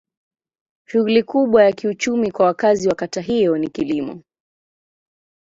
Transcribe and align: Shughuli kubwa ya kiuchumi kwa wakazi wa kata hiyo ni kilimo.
Shughuli 0.87 1.23
kubwa 1.23 1.63
ya 1.63 1.71
kiuchumi 1.71 2.31
kwa 2.31 2.45
wakazi 2.45 2.87
wa 2.89 2.95
kata 2.95 3.21
hiyo 3.21 3.57
ni 3.57 3.69
kilimo. 3.69 4.21